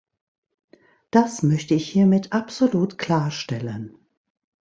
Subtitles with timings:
[1.11, 3.99] Das möchte ich hiermit absolut klarstellen.